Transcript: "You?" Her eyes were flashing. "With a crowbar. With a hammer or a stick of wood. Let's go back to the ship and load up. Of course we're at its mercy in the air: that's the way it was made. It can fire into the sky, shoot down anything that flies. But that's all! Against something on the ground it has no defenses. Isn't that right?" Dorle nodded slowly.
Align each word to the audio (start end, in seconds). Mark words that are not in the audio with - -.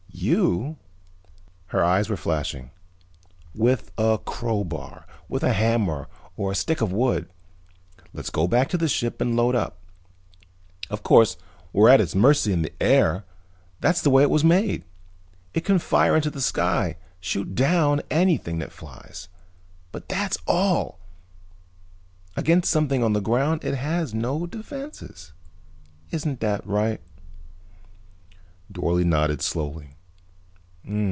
"You?" 0.13 0.77
Her 1.67 1.83
eyes 1.83 2.07
were 2.07 2.15
flashing. 2.15 2.69
"With 3.55 3.91
a 3.97 4.19
crowbar. 4.23 5.07
With 5.27 5.41
a 5.43 5.51
hammer 5.51 6.09
or 6.37 6.51
a 6.51 6.55
stick 6.55 6.79
of 6.79 6.91
wood. 6.93 7.27
Let's 8.13 8.29
go 8.29 8.47
back 8.47 8.69
to 8.69 8.77
the 8.77 8.87
ship 8.87 9.19
and 9.19 9.35
load 9.35 9.55
up. 9.55 9.79
Of 10.91 11.01
course 11.01 11.37
we're 11.73 11.89
at 11.89 11.99
its 12.01 12.13
mercy 12.13 12.53
in 12.53 12.61
the 12.61 12.71
air: 12.79 13.25
that's 13.79 14.03
the 14.03 14.11
way 14.11 14.21
it 14.21 14.29
was 14.29 14.43
made. 14.43 14.83
It 15.55 15.65
can 15.65 15.79
fire 15.79 16.15
into 16.15 16.29
the 16.29 16.39
sky, 16.41 16.97
shoot 17.19 17.55
down 17.55 18.03
anything 18.11 18.59
that 18.59 18.71
flies. 18.71 19.27
But 19.91 20.07
that's 20.07 20.37
all! 20.45 20.99
Against 22.35 22.69
something 22.69 23.01
on 23.03 23.13
the 23.13 23.21
ground 23.21 23.63
it 23.65 23.73
has 23.73 24.13
no 24.13 24.45
defenses. 24.45 25.33
Isn't 26.11 26.41
that 26.41 26.63
right?" 26.67 27.01
Dorle 28.71 29.03
nodded 29.03 29.41
slowly. 29.41 29.95